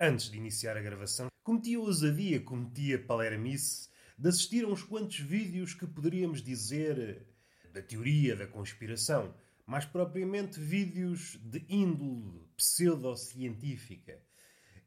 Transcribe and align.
antes 0.00 0.30
de 0.30 0.36
iniciar 0.36 0.76
a 0.76 0.82
gravação, 0.82 1.28
cometia 1.42 1.80
ousadia, 1.80 2.40
cometia 2.40 3.02
palermice 3.02 3.88
de 4.18 4.28
assistir 4.28 4.64
a 4.64 4.68
uns 4.68 4.82
quantos 4.82 5.18
vídeos 5.18 5.74
que 5.74 5.86
poderíamos 5.86 6.42
dizer 6.42 7.26
da 7.72 7.82
teoria 7.82 8.34
da 8.36 8.46
conspiração, 8.46 9.34
mais 9.66 9.84
propriamente 9.84 10.60
vídeos 10.60 11.36
de 11.42 11.64
índole 11.68 12.46
pseudocientífica. 12.56 14.20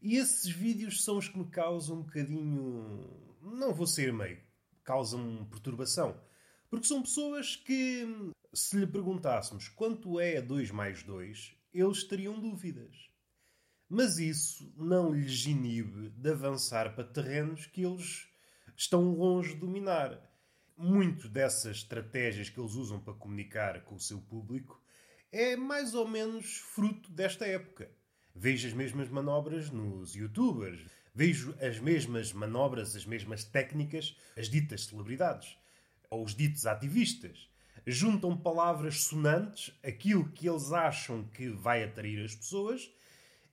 E 0.02 0.16
esses 0.16 0.50
vídeos 0.50 1.04
são 1.04 1.18
os 1.18 1.28
que 1.28 1.38
me 1.38 1.50
causam 1.50 1.98
um 1.98 2.04
bocadinho. 2.04 3.36
Não 3.42 3.74
vou 3.74 3.86
ser 3.86 4.14
meio, 4.14 4.40
causam 4.84 5.46
perturbação. 5.52 6.20
Porque 6.70 6.88
são 6.88 7.02
pessoas 7.02 7.56
que, 7.56 8.08
se 8.54 8.78
lhe 8.78 8.88
perguntássemos 8.88 9.68
quanto 9.68 10.20
é 10.20 10.42
2 10.42 10.72
mais 10.72 11.04
2, 11.04 11.56
eles 11.74 12.04
teriam 12.06 12.40
dúvidas. 12.40 13.09
Mas 13.90 14.20
isso 14.20 14.72
não 14.78 15.12
lhes 15.12 15.48
inibe 15.48 16.10
de 16.10 16.30
avançar 16.30 16.94
para 16.94 17.04
terrenos 17.04 17.66
que 17.66 17.84
eles 17.84 18.28
estão 18.78 19.16
longe 19.16 19.56
de 19.56 19.62
dominar. 19.62 20.22
Muito 20.78 21.28
dessas 21.28 21.78
estratégias 21.78 22.50
que 22.50 22.60
eles 22.60 22.76
usam 22.76 23.00
para 23.00 23.16
comunicar 23.16 23.84
com 23.84 23.96
o 23.96 24.00
seu 24.00 24.22
público 24.22 24.80
é 25.32 25.56
mais 25.56 25.96
ou 25.96 26.08
menos 26.08 26.58
fruto 26.58 27.12
desta 27.12 27.48
época. 27.48 27.90
Vejo 28.36 28.68
as 28.68 28.74
mesmas 28.74 29.10
manobras 29.10 29.72
nos 29.72 30.14
youtubers, 30.14 30.86
vejo 31.14 31.56
as 31.60 31.80
mesmas 31.80 32.32
manobras, 32.32 32.96
as 32.96 33.08
mesmas 33.08 33.44
técnicas, 33.44 34.16
as 34.38 34.48
ditas 34.48 34.86
celebridades 34.86 35.58
ou 36.12 36.24
os 36.24 36.36
ditos 36.36 36.68
ativistas. 36.68 37.50
Juntam 37.88 38.38
palavras 38.38 39.02
sonantes, 39.06 39.74
aquilo 39.84 40.30
que 40.30 40.48
eles 40.48 40.72
acham 40.72 41.24
que 41.24 41.50
vai 41.50 41.84
atrair 41.84 42.24
as 42.24 42.36
pessoas, 42.36 42.92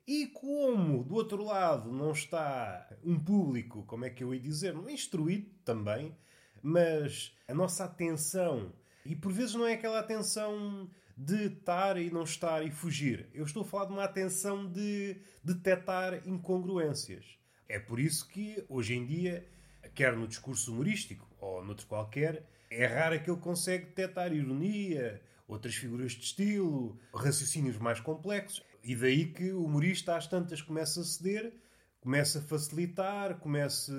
e 0.06 0.26
como 0.28 1.02
do 1.02 1.14
outro 1.16 1.42
lado 1.44 1.90
não 1.90 2.12
está 2.12 2.88
um 3.04 3.18
público, 3.18 3.82
como 3.84 4.04
é 4.04 4.10
que 4.10 4.22
eu 4.22 4.32
ia 4.32 4.40
dizer, 4.40 4.74
instruído 4.88 5.50
também, 5.64 6.16
mas 6.62 7.34
a 7.48 7.54
nossa 7.54 7.84
atenção, 7.84 8.72
e 9.04 9.16
por 9.16 9.32
vezes 9.32 9.54
não 9.54 9.66
é 9.66 9.74
aquela 9.74 9.98
atenção 9.98 10.88
de 11.16 11.46
estar 11.46 11.96
e 11.96 12.10
não 12.10 12.24
estar 12.24 12.64
e 12.64 12.70
fugir. 12.70 13.28
Eu 13.32 13.44
estou 13.44 13.62
a 13.62 13.66
falar 13.66 13.86
de 13.86 13.92
uma 13.92 14.04
atenção 14.04 14.70
de 14.70 15.16
detectar 15.42 16.26
incongruências. 16.28 17.24
É 17.68 17.78
por 17.78 17.98
isso 17.98 18.28
que 18.28 18.64
hoje 18.68 18.94
em 18.94 19.06
dia, 19.06 19.46
quer 19.94 20.14
no 20.14 20.28
discurso 20.28 20.72
humorístico 20.72 21.26
ou 21.40 21.64
noutro 21.64 21.86
qualquer, 21.86 22.46
é 22.70 22.86
raro 22.86 23.20
que 23.20 23.30
ele 23.30 23.40
consegue 23.40 23.86
detectar 23.86 24.32
ironia, 24.32 25.20
outras 25.48 25.74
figuras 25.74 26.12
de 26.12 26.24
estilo, 26.24 26.98
raciocínios 27.14 27.78
mais 27.78 28.00
complexos. 28.00 28.62
E 28.86 28.94
daí 28.94 29.32
que 29.32 29.50
o 29.50 29.64
humorista 29.64 30.16
às 30.16 30.28
tantas 30.28 30.62
começa 30.62 31.00
a 31.00 31.04
ceder, 31.04 31.52
começa 31.98 32.38
a 32.38 32.42
facilitar, 32.42 33.36
começa, 33.40 33.92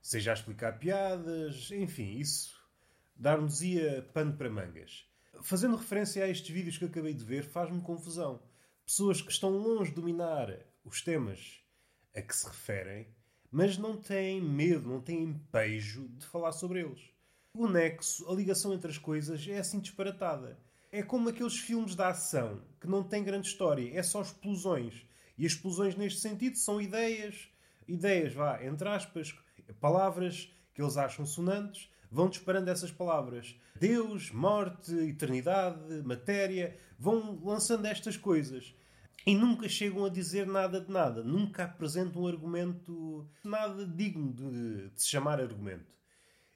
seja 0.00 0.30
a 0.30 0.34
explicar 0.34 0.78
piadas, 0.78 1.72
enfim, 1.72 2.16
isso 2.16 2.54
dar-nos-ia 3.16 4.08
pano 4.14 4.36
para 4.36 4.48
mangas. 4.48 5.08
Fazendo 5.42 5.74
referência 5.74 6.22
a 6.22 6.28
estes 6.28 6.54
vídeos 6.54 6.78
que 6.78 6.84
acabei 6.84 7.14
de 7.14 7.24
ver, 7.24 7.42
faz-me 7.42 7.80
confusão. 7.80 8.40
Pessoas 8.84 9.20
que 9.20 9.32
estão 9.32 9.50
longe 9.50 9.90
de 9.90 9.96
dominar 9.96 10.56
os 10.84 11.02
temas 11.02 11.60
a 12.14 12.22
que 12.22 12.36
se 12.36 12.46
referem, 12.46 13.08
mas 13.50 13.76
não 13.76 13.96
têm 13.96 14.40
medo, 14.40 14.88
não 14.88 15.00
têm 15.00 15.24
empejo 15.24 16.08
de 16.10 16.24
falar 16.26 16.52
sobre 16.52 16.82
eles. 16.82 17.10
O 17.52 17.66
nexo, 17.66 18.30
a 18.30 18.34
ligação 18.36 18.72
entre 18.72 18.88
as 18.88 18.98
coisas, 18.98 19.44
é 19.48 19.58
assim 19.58 19.80
disparatada. 19.80 20.56
É 20.92 21.02
como 21.02 21.28
aqueles 21.28 21.58
filmes 21.58 21.96
de 21.96 22.02
ação 22.02 22.62
que 22.86 22.90
não 22.90 23.02
têm 23.02 23.24
grande 23.24 23.48
história, 23.48 23.90
é 23.98 24.02
só 24.02 24.22
explosões. 24.22 25.04
E 25.36 25.44
as 25.44 25.52
explosões, 25.52 25.96
neste 25.96 26.20
sentido, 26.20 26.56
são 26.56 26.80
ideias, 26.80 27.48
ideias, 27.86 28.32
vá, 28.32 28.64
entre 28.64 28.88
aspas, 28.88 29.34
palavras 29.80 30.50
que 30.72 30.80
eles 30.80 30.96
acham 30.96 31.26
sonantes, 31.26 31.90
vão 32.10 32.28
disparando 32.28 32.70
essas 32.70 32.90
palavras. 32.90 33.54
Deus, 33.74 34.30
morte, 34.30 34.94
eternidade, 34.94 36.02
matéria, 36.04 36.78
vão 36.98 37.40
lançando 37.44 37.86
estas 37.86 38.16
coisas. 38.16 38.74
E 39.26 39.34
nunca 39.34 39.68
chegam 39.68 40.04
a 40.04 40.08
dizer 40.08 40.46
nada 40.46 40.80
de 40.80 40.90
nada. 40.90 41.22
Nunca 41.22 41.64
apresentam 41.64 42.22
um 42.22 42.28
argumento 42.28 43.28
nada 43.42 43.84
digno 43.84 44.32
de, 44.32 44.90
de 44.90 45.02
se 45.02 45.08
chamar 45.08 45.40
argumento. 45.40 45.92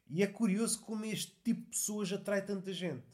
E 0.08 0.22
é 0.22 0.26
curioso 0.26 0.80
como 0.82 1.04
este 1.04 1.32
tipo 1.42 1.62
de 1.62 1.70
pessoas 1.70 2.12
atrai 2.12 2.44
tanta 2.44 2.72
gente. 2.72 3.04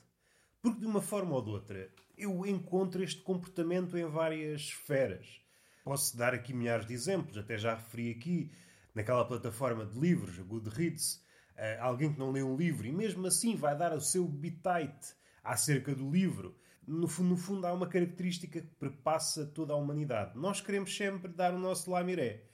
Porque 0.61 0.81
de 0.81 0.87
uma 0.87 1.01
forma 1.01 1.35
ou 1.35 1.43
de 1.43 1.51
outra, 1.51 1.91
eu 2.17 2.47
encontro 2.47 3.03
este 3.03 3.21
comportamento 3.23 3.97
em 3.97 4.07
várias 4.07 4.63
esferas. 4.63 5.41
Posso 5.85 6.17
dar 6.17 6.35
aqui 6.35 6.53
milhares 6.53 6.87
de 6.87 6.95
exemplos, 6.95 7.37
até 7.37 7.59
já 7.59 7.75
referi 7.75 8.11
aqui 8.11 8.51
naquela 8.95 9.25
plataforma 9.25 9.85
de 9.85 9.99
livros, 9.99 10.39
a 10.39 10.43
Goodreads, 10.43 11.23
uh, 11.57 11.81
alguém 11.81 12.13
que 12.13 12.19
não 12.19 12.33
lê 12.33 12.43
um 12.43 12.57
livro 12.57 12.87
e 12.87 12.93
mesmo 12.93 13.27
assim 13.27 13.55
vai 13.55 13.77
dar 13.77 13.93
o 13.93 14.01
seu 14.01 14.27
bitite 14.27 15.15
acerca 15.45 15.95
do 15.95 16.11
livro. 16.11 16.57
No, 16.87 17.07
no 17.07 17.37
fundo, 17.37 17.67
há 17.67 17.73
uma 17.73 17.87
característica 17.87 18.61
que 18.61 18.75
perpassa 18.77 19.45
toda 19.45 19.73
a 19.73 19.77
humanidade. 19.77 20.39
Nós 20.39 20.61
queremos 20.61 20.97
sempre 20.97 21.33
dar 21.33 21.53
o 21.53 21.59
nosso 21.59 21.91
lamiré. 21.91 22.45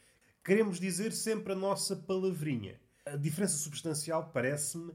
Queremos 0.45 0.81
dizer 0.81 1.13
sempre 1.13 1.53
a 1.53 1.57
nossa 1.57 1.95
palavrinha. 1.95 2.81
A 3.07 3.17
diferença 3.17 3.57
substancial, 3.57 4.31
parece-me, 4.33 4.93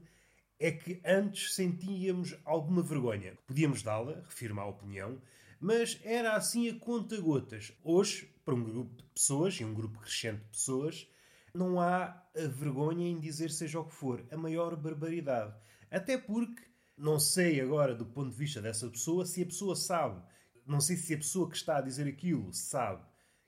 é 0.58 0.72
que 0.72 1.00
antes 1.04 1.54
sentíamos 1.54 2.36
alguma 2.44 2.82
vergonha. 2.82 3.38
Podíamos 3.46 3.82
dá-la, 3.82 4.22
refirma 4.24 4.62
a 4.62 4.66
opinião, 4.66 5.20
mas 5.60 6.00
era 6.04 6.34
assim 6.34 6.68
a 6.68 6.78
conta-gotas. 6.78 7.72
Hoje, 7.82 8.32
para 8.44 8.54
um 8.54 8.64
grupo 8.64 8.96
de 8.96 9.04
pessoas, 9.10 9.54
e 9.54 9.64
um 9.64 9.74
grupo 9.74 10.00
crescente 10.00 10.40
de 10.40 10.50
pessoas, 10.50 11.08
não 11.54 11.80
há 11.80 12.04
a 12.36 12.46
vergonha 12.48 13.06
em 13.06 13.20
dizer 13.20 13.50
seja 13.50 13.80
o 13.80 13.84
que 13.84 13.94
for, 13.94 14.24
a 14.30 14.36
maior 14.36 14.76
barbaridade. 14.76 15.54
Até 15.90 16.18
porque, 16.18 16.62
não 16.96 17.18
sei 17.18 17.60
agora 17.60 17.94
do 17.94 18.06
ponto 18.06 18.30
de 18.30 18.36
vista 18.36 18.60
dessa 18.60 18.88
pessoa, 18.88 19.24
se 19.24 19.42
a 19.42 19.46
pessoa 19.46 19.76
sabe, 19.76 20.20
não 20.66 20.80
sei 20.80 20.96
se 20.96 21.14
a 21.14 21.18
pessoa 21.18 21.48
que 21.48 21.56
está 21.56 21.78
a 21.78 21.82
dizer 21.82 22.06
aquilo 22.06 22.52
sabe 22.52 23.02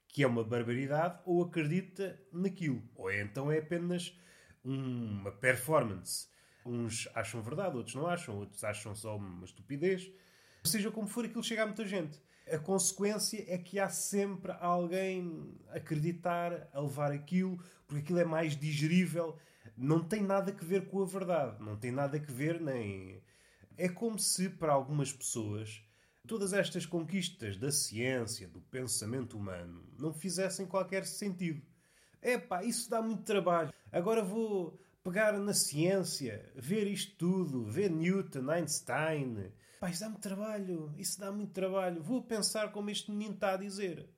que 0.09 0.23
é 0.23 0.27
uma 0.27 0.43
barbaridade 0.43 1.21
ou 1.25 1.43
acredita 1.43 2.21
naquilo. 2.33 2.83
Ou 2.97 3.13
então 3.13 3.51
é 3.51 3.59
apenas 3.59 4.17
uma 4.65 5.31
performance 5.31 6.30
Uns 6.65 7.09
acham 7.15 7.43
verdade, 7.43 7.77
outros 7.77 7.95
não 7.95 8.07
acham, 8.07 8.37
outros 8.37 8.63
acham 8.65 8.95
só 8.95 9.17
uma 9.17 9.45
estupidez. 9.45 10.11
Seja 10.65 10.91
como 10.91 11.09
for, 11.09 11.25
aquilo 11.25 11.43
chega 11.43 11.63
a 11.63 11.67
muita 11.67 11.87
gente. 11.87 12.21
A 12.51 12.59
consequência 12.59 13.45
é 13.49 13.57
que 13.57 13.79
há 13.79 13.89
sempre 13.89 14.53
alguém 14.61 15.57
a 15.69 15.77
acreditar, 15.77 16.69
a 16.73 16.81
levar 16.81 17.13
aquilo, 17.13 17.63
porque 17.87 18.03
aquilo 18.03 18.19
é 18.19 18.25
mais 18.25 18.57
digerível. 18.57 19.37
Não 19.77 20.03
tem 20.03 20.23
nada 20.23 20.53
a 20.53 20.65
ver 20.65 20.89
com 20.89 21.03
a 21.03 21.07
verdade. 21.07 21.63
Não 21.63 21.77
tem 21.77 21.91
nada 21.91 22.19
a 22.19 22.33
ver 22.33 22.61
nem. 22.61 23.23
É 23.77 23.89
como 23.89 24.19
se, 24.19 24.51
para 24.51 24.73
algumas 24.73 25.13
pessoas, 25.13 25.83
todas 26.27 26.53
estas 26.53 26.85
conquistas 26.85 27.57
da 27.57 27.71
ciência, 27.71 28.47
do 28.49 28.61
pensamento 28.61 29.39
humano, 29.39 29.83
não 29.99 30.13
fizessem 30.13 30.67
qualquer 30.67 31.07
sentido. 31.07 31.63
Epá, 32.23 32.63
isso 32.63 32.91
dá 32.91 33.01
muito 33.01 33.23
trabalho. 33.23 33.73
Agora 33.91 34.23
vou 34.23 34.79
pegar 35.03 35.33
na 35.39 35.55
ciência, 35.55 36.53
ver 36.55 36.87
isto 36.87 37.17
tudo, 37.17 37.65
ver 37.65 37.91
Newton, 37.91 38.51
Einstein. 38.51 39.53
Pá, 39.81 39.91
isso 39.91 40.01
dá 40.01 40.09
muito 40.09 40.23
trabalho, 40.23 40.95
isso 40.99 41.19
dá 41.19 41.33
muito 41.33 41.53
trabalho. 41.53 42.03
Vou 42.03 42.23
pensar 42.23 42.71
como 42.71 42.91
este 42.91 43.11
menino 43.11 43.35
está 43.35 43.55
a 43.55 43.57
dizer. 43.57 44.09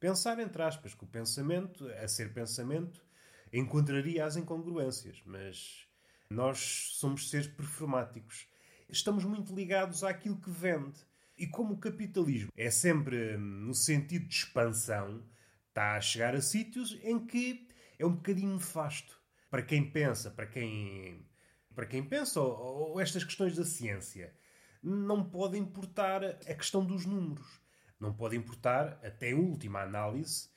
Pensar, 0.00 0.38
entre 0.38 0.62
aspas, 0.62 0.94
que 0.94 1.04
o 1.04 1.06
pensamento, 1.06 1.86
a 1.86 2.08
ser 2.08 2.32
pensamento, 2.32 3.04
encontraria 3.52 4.24
as 4.24 4.36
incongruências, 4.36 5.22
mas 5.24 5.86
nós 6.30 6.94
somos 6.94 7.28
seres 7.28 7.46
performáticos. 7.46 8.48
Estamos 8.88 9.24
muito 9.24 9.54
ligados 9.54 10.02
àquilo 10.02 10.40
que 10.40 10.50
vende. 10.50 10.98
E 11.36 11.46
como 11.46 11.74
o 11.74 11.78
capitalismo 11.78 12.50
é 12.56 12.70
sempre 12.70 13.36
no 13.36 13.74
sentido 13.74 14.26
de 14.26 14.34
expansão, 14.34 15.22
está 15.68 15.96
a 15.96 16.00
chegar 16.00 16.34
a 16.34 16.40
sítios 16.40 16.98
em 17.02 17.24
que 17.24 17.68
é 17.98 18.04
um 18.04 18.14
bocadinho 18.14 18.54
nefasto 18.54 19.21
para 19.52 19.62
quem 19.62 19.84
pensa, 19.84 20.30
para 20.30 20.46
quem, 20.46 21.26
para 21.74 21.84
quem 21.84 22.02
pensa, 22.02 22.40
ou, 22.40 22.92
ou 22.92 22.98
estas 22.98 23.22
questões 23.22 23.54
da 23.54 23.66
ciência, 23.66 24.34
não 24.82 25.22
pode 25.22 25.58
importar 25.58 26.24
a 26.24 26.54
questão 26.54 26.82
dos 26.82 27.04
números. 27.04 27.60
Não 28.00 28.14
pode 28.14 28.34
importar, 28.34 28.98
até 29.04 29.32
a 29.32 29.36
última 29.36 29.82
análise, 29.82 30.48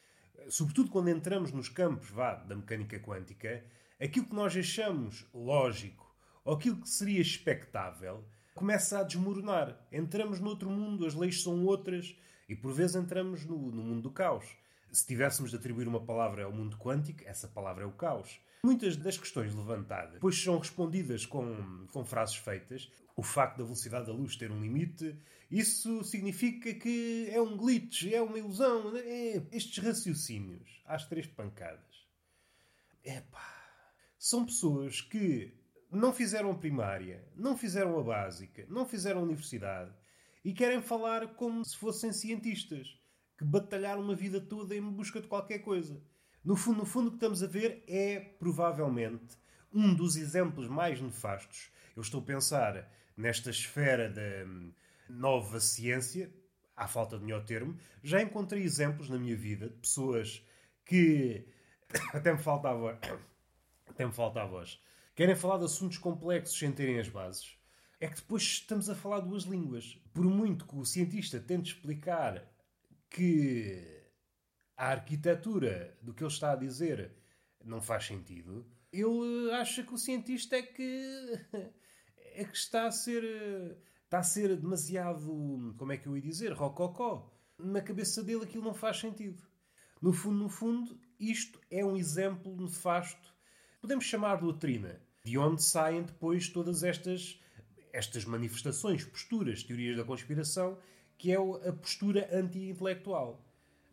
sobretudo 0.48 0.90
quando 0.90 1.10
entramos 1.10 1.52
nos 1.52 1.68
campos 1.68 2.10
vá, 2.10 2.36
da 2.36 2.56
mecânica 2.56 2.98
quântica, 2.98 3.66
aquilo 4.00 4.28
que 4.28 4.34
nós 4.34 4.56
achamos 4.56 5.28
lógico 5.34 6.16
ou 6.46 6.54
aquilo 6.54 6.80
que 6.80 6.88
seria 6.88 7.20
expectável 7.20 8.24
começa 8.54 9.00
a 9.00 9.04
desmoronar. 9.04 9.78
Entramos 9.92 10.40
noutro 10.40 10.70
mundo, 10.70 11.06
as 11.06 11.14
leis 11.14 11.44
são 11.44 11.66
outras 11.66 12.18
e 12.48 12.56
por 12.56 12.72
vezes 12.72 12.96
entramos 12.96 13.44
no, 13.44 13.58
no 13.58 13.84
mundo 13.84 14.04
do 14.04 14.12
caos. 14.12 14.46
Se 14.90 15.06
tivéssemos 15.06 15.52
de 15.52 15.58
atribuir 15.58 15.86
uma 15.86 16.00
palavra 16.00 16.46
ao 16.46 16.54
mundo 16.54 16.78
quântico, 16.78 17.24
essa 17.26 17.50
palavra 17.50 17.84
é 17.84 17.88
o 17.88 17.92
caos. 17.92 18.40
Muitas 18.66 18.98
das 18.98 19.16
questões 19.16 19.54
levantadas 19.54 20.14
depois 20.14 20.42
são 20.42 20.58
respondidas 20.58 21.24
com, 21.24 21.86
com 21.92 22.04
frases 22.04 22.38
feitas. 22.38 22.92
O 23.16 23.22
facto 23.22 23.60
da 23.60 23.64
velocidade 23.64 24.08
da 24.08 24.12
luz 24.12 24.36
ter 24.36 24.52
um 24.52 24.60
limite, 24.60 25.16
isso 25.52 26.04
significa 26.04 26.74
que 26.74 27.30
é 27.30 27.40
um 27.40 27.56
glitch, 27.56 28.08
é 28.12 28.20
uma 28.20 28.40
ilusão. 28.40 28.98
É, 28.98 29.44
estes 29.52 29.84
raciocínios, 29.84 30.82
às 30.84 31.06
três 31.06 31.28
pancadas. 31.28 32.08
Epá, 33.04 33.84
são 34.18 34.44
pessoas 34.44 35.00
que 35.00 35.54
não 35.92 36.12
fizeram 36.12 36.50
a 36.50 36.58
primária, 36.58 37.24
não 37.36 37.56
fizeram 37.56 38.00
a 38.00 38.04
básica, 38.04 38.66
não 38.68 38.84
fizeram 38.84 39.20
a 39.20 39.26
universidade 39.26 39.94
e 40.44 40.52
querem 40.54 40.82
falar 40.82 41.36
como 41.36 41.64
se 41.64 41.78
fossem 41.78 42.12
cientistas 42.12 43.00
que 43.38 43.46
batalharam 43.46 44.02
uma 44.02 44.16
vida 44.16 44.42
toda 44.42 44.76
em 44.76 44.82
busca 44.82 45.22
de 45.22 45.28
qualquer 45.28 45.60
coisa. 45.60 46.02
No 46.46 46.56
fundo, 46.56 46.78
no 46.78 46.86
fundo, 46.86 47.08
o 47.08 47.10
que 47.10 47.18
estamos 47.18 47.42
a 47.42 47.48
ver 47.48 47.84
é 47.88 48.20
provavelmente 48.20 49.36
um 49.74 49.96
dos 49.96 50.16
exemplos 50.16 50.68
mais 50.68 51.02
nefastos. 51.02 51.72
Eu 51.96 52.04
estou 52.04 52.22
a 52.22 52.24
pensar 52.24 52.88
nesta 53.18 53.50
esfera 53.50 54.08
da 54.08 54.46
hum, 54.46 54.72
nova 55.10 55.60
ciência, 55.60 56.32
à 56.78 56.88
falta 56.88 57.18
de 57.18 57.24
melhor 57.24 57.44
termo, 57.44 57.76
já 58.04 58.22
encontrei 58.22 58.62
exemplos 58.62 59.10
na 59.10 59.18
minha 59.18 59.36
vida 59.36 59.70
de 59.70 59.76
pessoas 59.78 60.46
que 60.86 61.48
até 62.14 62.32
me 62.32 62.40
falta 62.40 62.70
a 62.70 62.76
voz, 62.76 63.00
até 63.90 64.06
me 64.06 64.14
falta 64.14 64.44
a 64.44 64.46
voz, 64.46 64.80
querem 65.16 65.36
falar 65.36 65.58
de 65.58 65.66
assuntos 65.66 65.98
complexos 65.98 66.60
sem 66.60 66.72
terem 66.72 67.00
as 67.00 67.10
bases. 67.10 67.58
É 68.00 68.08
que 68.08 68.18
depois 68.18 68.44
estamos 68.44 68.88
a 68.88 68.94
falar 68.94 69.22
duas 69.22 69.46
línguas. 69.46 70.00
Por 70.14 70.26
muito 70.26 70.68
que 70.68 70.76
o 70.76 70.86
cientista 70.86 71.40
tente 71.40 71.74
explicar 71.74 72.46
que 73.10 74.05
a 74.78 74.92
arquitetura 74.92 75.98
do 76.02 76.14
que 76.14 76.24
ele 76.24 76.32
está 76.32 76.52
a 76.52 76.56
dizer 76.56 77.12
não 77.64 77.82
faz 77.82 78.06
sentido, 78.06 78.66
ele 78.92 79.52
acha 79.52 79.84
que 79.84 79.94
o 79.94 79.98
cientista 79.98 80.56
é 80.56 80.62
que 80.62 81.40
é 82.36 82.44
que 82.44 82.58
está 82.58 82.88
a 82.88 82.92
ser 82.92 83.24
está 84.04 84.20
a 84.20 84.24
ser 84.24 84.56
demasiado, 84.56 85.74
como 85.78 85.92
é 85.92 85.98
que 85.98 86.08
eu 86.08 86.16
ia 86.16 86.22
dizer, 86.22 86.54
rococó. 86.54 87.32
Na 87.58 87.82
cabeça 87.82 88.24
dele 88.24 88.44
aquilo 88.44 88.64
não 88.64 88.74
faz 88.74 89.00
sentido. 89.00 89.42
No 90.02 90.14
fundo, 90.14 90.44
no 90.44 90.50
fundo, 90.50 91.00
isto 91.20 91.60
é 91.72 91.84
um 91.84 91.98
exemplo 91.98 92.56
nefasto. 92.56 93.34
Podemos 93.82 94.06
chamar 94.06 94.36
de 94.36 94.42
doutrina, 94.42 95.02
de 95.24 95.38
onde 95.38 95.64
saem 95.64 96.04
depois 96.04 96.50
todas 96.50 96.84
estas 96.84 97.40
estas 97.92 98.26
manifestações, 98.26 99.06
posturas, 99.06 99.64
teorias 99.64 99.96
da 99.96 100.04
conspiração, 100.04 100.78
que 101.18 101.32
é 101.32 101.38
a 101.38 101.72
postura 101.72 102.28
anti-intelectual 102.30 103.45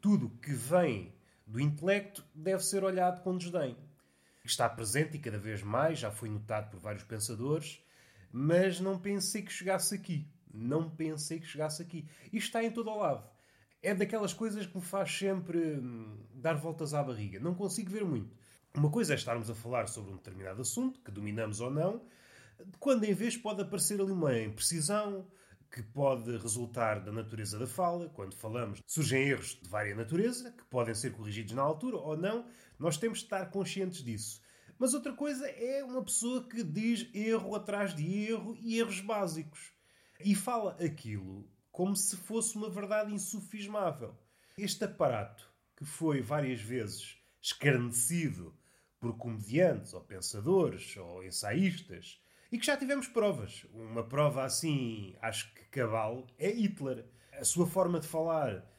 tudo 0.02 0.28
que 0.42 0.52
vem 0.52 1.14
do 1.46 1.60
intelecto 1.60 2.24
deve 2.34 2.62
ser 2.64 2.82
olhado 2.82 3.22
com 3.22 3.38
desdém. 3.38 3.76
Está 4.44 4.68
presente 4.68 5.16
e 5.16 5.20
cada 5.20 5.38
vez 5.38 5.62
mais, 5.62 6.00
já 6.00 6.10
foi 6.10 6.28
notado 6.28 6.70
por 6.70 6.80
vários 6.80 7.04
pensadores, 7.04 7.80
mas 8.32 8.80
não 8.80 8.98
pensei 8.98 9.42
que 9.42 9.52
chegasse 9.52 9.94
aqui. 9.94 10.26
Não 10.52 10.90
pensei 10.90 11.38
que 11.38 11.46
chegasse 11.46 11.80
aqui. 11.80 12.04
Isto 12.26 12.46
está 12.46 12.64
em 12.64 12.70
todo 12.72 12.90
o 12.90 12.98
lado. 12.98 13.24
É 13.80 13.94
daquelas 13.94 14.34
coisas 14.34 14.66
que 14.66 14.76
me 14.76 14.82
faz 14.82 15.16
sempre 15.16 15.58
hum, 15.58 16.18
dar 16.34 16.54
voltas 16.54 16.94
à 16.94 17.02
barriga. 17.02 17.38
Não 17.38 17.54
consigo 17.54 17.90
ver 17.90 18.04
muito. 18.04 18.34
Uma 18.74 18.90
coisa 18.90 19.14
é 19.14 19.16
estarmos 19.16 19.48
a 19.48 19.54
falar 19.54 19.86
sobre 19.86 20.12
um 20.12 20.16
determinado 20.16 20.62
assunto, 20.62 21.00
que 21.00 21.12
dominamos 21.12 21.60
ou 21.60 21.70
não, 21.70 22.02
quando 22.80 23.04
em 23.04 23.14
vez 23.14 23.36
pode 23.36 23.62
aparecer 23.62 24.00
ali 24.00 24.10
uma 24.10 24.36
imprecisão, 24.38 25.26
que 25.72 25.82
pode 25.82 26.36
resultar 26.36 27.00
da 27.00 27.10
natureza 27.10 27.58
da 27.58 27.66
fala. 27.66 28.10
Quando 28.10 28.34
falamos, 28.34 28.82
surgem 28.86 29.22
erros 29.22 29.58
de 29.60 29.68
vária 29.68 29.94
natureza, 29.94 30.52
que 30.52 30.64
podem 30.66 30.94
ser 30.94 31.12
corrigidos 31.12 31.54
na 31.54 31.62
altura 31.62 31.96
ou 31.96 32.14
não. 32.14 32.46
Nós 32.78 32.98
temos 32.98 33.20
de 33.20 33.24
estar 33.24 33.46
conscientes 33.50 34.04
disso. 34.04 34.42
Mas 34.78 34.92
outra 34.92 35.14
coisa 35.14 35.48
é 35.48 35.82
uma 35.82 36.04
pessoa 36.04 36.46
que 36.46 36.62
diz 36.62 37.08
erro 37.14 37.54
atrás 37.54 37.94
de 37.94 38.06
erro 38.28 38.54
e 38.60 38.78
erros 38.78 39.00
básicos. 39.00 39.72
E 40.20 40.34
fala 40.34 40.76
aquilo 40.84 41.48
como 41.70 41.96
se 41.96 42.16
fosse 42.18 42.54
uma 42.54 42.68
verdade 42.68 43.14
insufismável. 43.14 44.14
Este 44.58 44.84
aparato, 44.84 45.50
que 45.74 45.86
foi 45.86 46.20
várias 46.20 46.60
vezes 46.60 47.16
escarnecido 47.40 48.54
por 49.00 49.16
comediantes, 49.16 49.94
ou 49.94 50.02
pensadores, 50.02 50.96
ou 50.98 51.24
ensaístas, 51.24 52.20
e 52.52 52.58
que 52.58 52.66
já 52.66 52.76
tivemos 52.76 53.08
provas. 53.08 53.64
Uma 53.72 54.04
prova 54.04 54.44
assim, 54.44 55.16
acho 55.22 55.52
que 55.54 55.64
cabal, 55.64 56.26
é 56.38 56.50
Hitler. 56.50 57.06
A 57.32 57.44
sua 57.44 57.66
forma 57.66 57.98
de 57.98 58.06
falar 58.06 58.70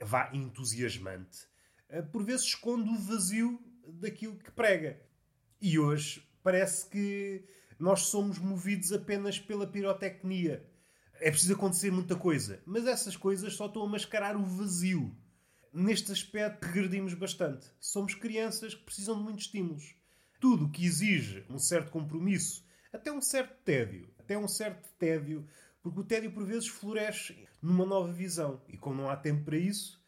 vá 0.00 0.30
entusiasmante, 0.32 1.46
eh, 1.88 2.00
por 2.00 2.24
vezes 2.24 2.46
esconde 2.46 2.88
o 2.88 2.98
vazio 2.98 3.60
daquilo 3.86 4.38
que 4.38 4.50
prega. 4.50 4.98
E 5.60 5.78
hoje 5.78 6.26
parece 6.42 6.88
que 6.88 7.44
nós 7.78 8.02
somos 8.02 8.38
movidos 8.38 8.92
apenas 8.92 9.38
pela 9.38 9.66
pirotecnia. 9.66 10.64
É 11.20 11.30
preciso 11.30 11.54
acontecer 11.54 11.90
muita 11.90 12.16
coisa, 12.16 12.62
mas 12.64 12.86
essas 12.86 13.16
coisas 13.16 13.54
só 13.54 13.66
estão 13.66 13.82
a 13.82 13.88
mascarar 13.88 14.36
o 14.36 14.44
vazio. 14.44 15.14
Neste 15.72 16.10
aspecto, 16.10 16.64
regredimos 16.64 17.12
bastante. 17.12 17.66
Somos 17.78 18.14
crianças 18.14 18.74
que 18.74 18.84
precisam 18.84 19.16
de 19.18 19.24
muitos 19.24 19.44
estímulos. 19.44 19.94
Tudo 20.40 20.66
o 20.66 20.70
que 20.70 20.86
exige 20.86 21.44
um 21.50 21.58
certo 21.58 21.90
compromisso 21.90 22.67
até 22.92 23.12
um 23.12 23.20
certo 23.20 23.56
tédio. 23.64 24.08
Até 24.18 24.36
um 24.36 24.48
certo 24.48 24.88
tédio, 24.98 25.46
porque 25.82 26.00
o 26.00 26.04
tédio 26.04 26.32
por 26.32 26.44
vezes 26.44 26.68
floresce 26.68 27.48
numa 27.62 27.86
nova 27.86 28.12
visão. 28.12 28.60
E 28.68 28.76
como 28.76 29.02
não 29.02 29.10
há 29.10 29.16
tempo 29.16 29.44
para 29.44 29.56
isso, 29.56 30.02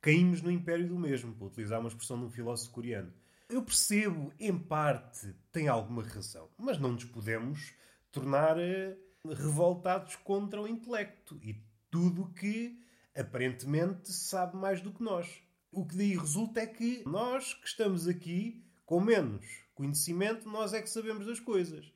caímos 0.00 0.42
no 0.42 0.50
império 0.50 0.86
do 0.88 0.98
mesmo, 0.98 1.34
para 1.34 1.46
utilizar 1.46 1.80
uma 1.80 1.88
expressão 1.88 2.18
de 2.18 2.26
um 2.26 2.30
filósofo 2.30 2.72
coreano. 2.72 3.12
Eu 3.48 3.62
percebo, 3.62 4.32
em 4.38 4.58
parte, 4.58 5.34
tem 5.52 5.68
alguma 5.68 6.02
razão, 6.02 6.48
mas 6.58 6.78
não 6.78 6.92
nos 6.92 7.04
podemos 7.04 7.74
tornar 8.10 8.58
eh, 8.58 8.96
revoltados 9.24 10.16
contra 10.16 10.60
o 10.60 10.68
intelecto 10.68 11.38
e 11.42 11.62
tudo 11.90 12.32
que 12.32 12.78
aparentemente 13.14 14.12
sabe 14.12 14.56
mais 14.56 14.80
do 14.80 14.92
que 14.92 15.02
nós. 15.02 15.42
O 15.70 15.86
que 15.86 15.96
daí 15.96 16.16
resulta 16.16 16.60
é 16.60 16.66
que 16.66 17.02
nós 17.06 17.54
que 17.54 17.66
estamos 17.66 18.08
aqui 18.08 18.64
com 18.86 19.00
menos 19.00 19.64
conhecimento, 19.74 20.48
nós 20.48 20.72
é 20.72 20.80
que 20.80 20.88
sabemos 20.88 21.26
das 21.26 21.40
coisas. 21.40 21.92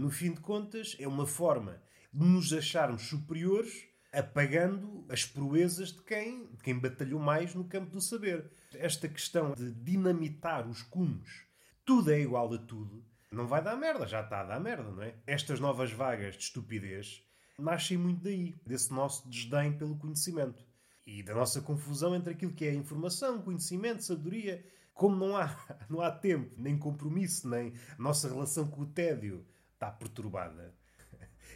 No 0.00 0.08
fim 0.08 0.32
de 0.32 0.40
contas, 0.40 0.96
é 0.98 1.06
uma 1.06 1.26
forma 1.26 1.78
de 2.10 2.24
nos 2.24 2.54
acharmos 2.54 3.02
superiores 3.02 3.84
apagando 4.10 5.04
as 5.10 5.26
proezas 5.26 5.92
de 5.92 6.00
quem, 6.00 6.46
de 6.46 6.62
quem 6.62 6.78
batalhou 6.78 7.20
mais 7.20 7.54
no 7.54 7.64
campo 7.64 7.90
do 7.90 8.00
saber. 8.00 8.50
Esta 8.72 9.06
questão 9.06 9.52
de 9.52 9.70
dinamitar 9.70 10.66
os 10.66 10.80
cumes, 10.80 11.44
tudo 11.84 12.10
é 12.10 12.18
igual 12.18 12.50
a 12.54 12.56
tudo, 12.56 13.04
não 13.30 13.46
vai 13.46 13.62
dar 13.62 13.76
merda, 13.76 14.06
já 14.06 14.22
está 14.22 14.40
a 14.40 14.44
dar 14.44 14.58
merda, 14.58 14.90
não 14.90 15.02
é? 15.02 15.16
Estas 15.26 15.60
novas 15.60 15.92
vagas 15.92 16.34
de 16.34 16.44
estupidez 16.44 17.22
nascem 17.58 17.98
muito 17.98 18.22
daí, 18.22 18.54
desse 18.66 18.90
nosso 18.94 19.28
desdém 19.28 19.76
pelo 19.76 19.98
conhecimento 19.98 20.64
e 21.06 21.22
da 21.22 21.34
nossa 21.34 21.60
confusão 21.60 22.16
entre 22.16 22.32
aquilo 22.32 22.54
que 22.54 22.64
é 22.64 22.72
informação, 22.72 23.42
conhecimento, 23.42 24.02
sabedoria. 24.02 24.64
Como 24.94 25.14
não 25.14 25.36
há, 25.36 25.54
não 25.90 26.00
há 26.00 26.10
tempo, 26.10 26.54
nem 26.56 26.78
compromisso, 26.78 27.46
nem 27.46 27.74
nossa 27.98 28.30
relação 28.30 28.66
com 28.66 28.80
o 28.80 28.86
tédio 28.86 29.44
está 29.80 29.90
perturbada. 29.90 30.74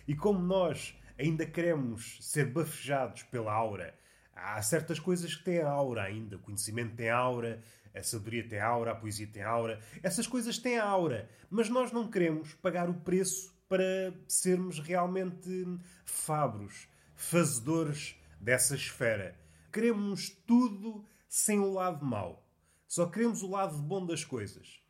E 0.08 0.16
como 0.16 0.40
nós 0.40 0.98
ainda 1.18 1.44
queremos 1.44 2.18
ser 2.22 2.50
bafejados 2.50 3.22
pela 3.24 3.52
aura, 3.52 3.94
há 4.34 4.60
certas 4.62 4.98
coisas 4.98 5.34
que 5.34 5.44
têm 5.44 5.60
aura 5.60 6.02
ainda. 6.02 6.36
O 6.36 6.40
conhecimento 6.40 6.96
tem 6.96 7.10
aura, 7.10 7.62
a 7.94 8.02
sabedoria 8.02 8.48
tem 8.48 8.58
aura, 8.58 8.92
a 8.92 8.94
poesia 8.94 9.26
tem 9.26 9.42
aura. 9.42 9.78
Essas 10.02 10.26
coisas 10.26 10.58
têm 10.58 10.78
aura, 10.78 11.28
mas 11.50 11.68
nós 11.68 11.92
não 11.92 12.10
queremos 12.10 12.54
pagar 12.54 12.88
o 12.88 12.94
preço 12.94 13.54
para 13.68 14.14
sermos 14.26 14.78
realmente 14.78 15.66
fabros, 16.06 16.88
fazedores 17.14 18.16
dessa 18.40 18.74
esfera. 18.74 19.38
Queremos 19.70 20.30
tudo 20.46 21.04
sem 21.28 21.58
o 21.58 21.72
lado 21.72 22.04
mau. 22.04 22.46
Só 22.86 23.06
queremos 23.06 23.42
o 23.42 23.50
lado 23.50 23.76
bom 23.78 24.04
das 24.06 24.24
coisas. 24.24 24.80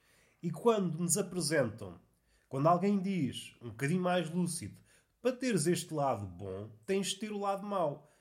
E 0.43 0.51
quando 0.51 0.99
nos 0.99 1.17
apresentam 1.17 1.99
quando 2.55 2.69
alguém 2.69 3.01
diz, 3.01 3.53
um 3.61 3.71
bocadinho 3.71 4.01
mais 4.01 4.31
lúcido, 4.31 4.77
para 5.21 5.35
teres 5.35 5.67
este 5.67 5.93
lado 5.93 6.25
bom, 6.25 6.71
tens 6.87 7.09
de 7.09 7.17
ter 7.19 7.33
o 7.33 7.41
lado 7.41 7.67
mau. 7.67 8.17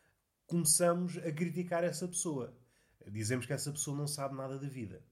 Começamos 0.47 1.19
a 1.19 1.31
criticar 1.31 1.83
essa 1.83 2.07
pessoa. 2.07 2.51
Dizemos 3.05 3.45
que 3.45 3.53
essa 3.53 3.71
pessoa 3.71 3.95
não 3.95 4.07
sabe 4.07 4.35
nada 4.35 4.57
da 4.57 4.67
vida. 4.67 5.03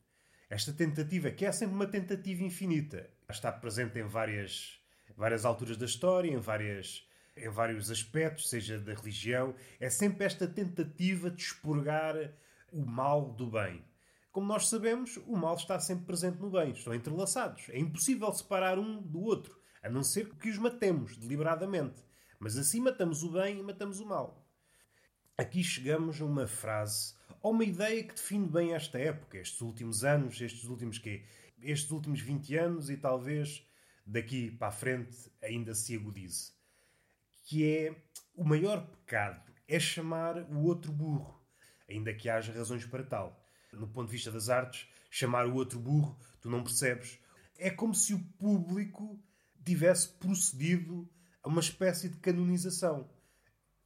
Esta 0.49 0.73
tentativa, 0.73 1.29
que 1.29 1.45
é 1.45 1.51
sempre 1.51 1.75
uma 1.75 1.85
tentativa 1.85 2.41
infinita, 2.41 3.07
está 3.29 3.51
presente 3.51 3.99
em 3.99 4.07
várias, 4.07 4.81
várias 5.15 5.45
alturas 5.45 5.77
da 5.77 5.85
história, 5.85 6.31
em, 6.31 6.39
várias, 6.39 7.07
em 7.37 7.47
vários 7.47 7.91
aspectos, 7.91 8.49
seja 8.49 8.79
da 8.79 8.95
religião, 8.95 9.53
é 9.79 9.87
sempre 9.87 10.25
esta 10.25 10.47
tentativa 10.47 11.29
de 11.29 11.43
expurgar 11.43 12.15
o 12.71 12.83
mal 12.83 13.31
do 13.31 13.51
bem. 13.51 13.85
Como 14.31 14.47
nós 14.47 14.69
sabemos, 14.69 15.17
o 15.27 15.35
mal 15.35 15.55
está 15.55 15.79
sempre 15.79 16.05
presente 16.05 16.39
no 16.39 16.49
bem, 16.49 16.71
estão 16.71 16.93
entrelaçados. 16.93 17.69
É 17.69 17.77
impossível 17.77 18.31
separar 18.33 18.79
um 18.79 19.01
do 19.01 19.21
outro, 19.21 19.59
a 19.83 19.89
não 19.89 20.03
ser 20.03 20.29
que 20.35 20.49
os 20.49 20.57
matemos 20.57 21.17
deliberadamente. 21.17 22.01
Mas 22.39 22.57
assim 22.57 22.79
matamos 22.79 23.23
o 23.23 23.31
bem 23.31 23.59
e 23.59 23.63
matamos 23.63 23.99
o 23.99 24.05
mal. 24.05 24.47
Aqui 25.37 25.63
chegamos 25.63 26.21
a 26.21 26.25
uma 26.25 26.47
frase, 26.47 27.15
ou 27.41 27.51
uma 27.51 27.63
ideia 27.63 28.03
que 28.03 28.13
define 28.13 28.47
bem 28.47 28.73
esta 28.73 28.97
época, 28.99 29.37
estes 29.37 29.59
últimos 29.61 30.03
anos, 30.03 30.39
estes 30.39 30.65
últimos 30.65 30.97
quê? 30.97 31.25
estes 31.61 31.91
últimos 31.91 32.21
20 32.21 32.57
anos 32.57 32.89
e 32.89 32.97
talvez 32.97 33.65
daqui 34.05 34.51
para 34.51 34.67
a 34.67 34.71
frente 34.71 35.31
ainda 35.41 35.73
se 35.73 35.95
agudize. 35.95 36.53
Que 37.43 37.67
é 37.67 37.95
o 38.35 38.43
maior 38.43 38.87
pecado 38.87 39.51
é 39.67 39.79
chamar 39.79 40.37
o 40.51 40.63
outro 40.63 40.91
burro, 40.91 41.39
ainda 41.89 42.13
que 42.13 42.29
haja 42.29 42.51
razões 42.51 42.85
para 42.85 43.03
tal. 43.03 43.40
No 43.73 43.87
ponto 43.87 44.07
de 44.07 44.13
vista 44.13 44.31
das 44.31 44.49
artes, 44.49 44.87
chamar 45.09 45.47
o 45.47 45.55
outro 45.55 45.79
burro, 45.79 46.17
tu 46.41 46.49
não 46.49 46.63
percebes. 46.63 47.19
É 47.57 47.69
como 47.69 47.93
se 47.93 48.13
o 48.13 48.23
público 48.37 49.19
tivesse 49.63 50.09
procedido 50.09 51.09
a 51.43 51.49
uma 51.49 51.61
espécie 51.61 52.09
de 52.09 52.17
canonização. 52.17 53.09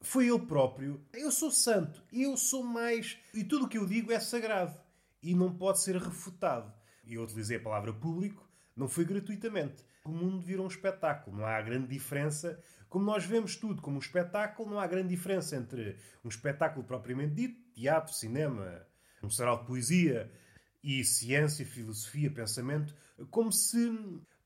Foi 0.01 0.27
ele 0.27 0.46
próprio. 0.46 1.06
Eu 1.13 1.32
sou 1.32 1.51
santo, 1.51 2.04
eu 2.12 2.38
sou 2.38 2.63
mais. 2.63 3.18
E 3.34 3.44
tudo 3.44 3.65
o 3.65 3.70
que 3.70 3.77
eu 3.77 3.86
digo 3.86 4.12
é 4.12 4.20
sagrado 4.20 4.80
e 5.25 5.34
não 5.34 5.51
pode 5.58 5.82
ser 5.82 5.96
refutado. 5.98 6.72
E 7.04 7.15
eu 7.15 7.24
utilizei 7.24 7.58
a 7.58 7.62
palavra 7.62 7.92
público, 7.92 8.48
não 8.75 8.88
foi 8.88 9.04
gratuitamente. 9.04 9.84
O 10.06 10.10
mundo 10.10 10.39
virou 10.39 10.65
um 10.65 10.70
espetáculo, 10.70 11.36
não 11.36 11.46
há 11.46 11.60
grande 11.62 11.88
diferença. 11.88 12.62
Como 12.88 13.04
nós 13.04 13.25
vemos 13.25 13.56
tudo 13.56 13.82
como 13.82 13.96
um 13.96 14.00
espetáculo, 14.00 14.70
não 14.70 14.80
há 14.80 14.86
grande 14.86 15.10
diferença 15.10 15.56
entre 15.56 15.98
um 16.24 16.30
espetáculo 16.30 16.86
propriamente 16.86 17.34
dito, 17.34 17.74
teatro, 17.74 18.13
cinema, 18.13 18.86
um 19.25 19.29
sarau 19.29 19.60
de 19.60 19.65
poesia, 19.65 20.32
e 20.86 21.03
ciência, 21.03 21.65
filosofia, 21.65 22.29
pensamento, 22.29 22.96
como 23.32 23.51
se 23.51 23.91